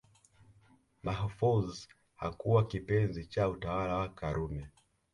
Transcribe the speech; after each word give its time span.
Mahfoudh 1.03 1.87
hakuwa 2.15 2.67
kipenzi 2.67 3.25
cha 3.25 3.49
utawala 3.49 3.95
wa 3.95 4.09
Karume 4.09 4.67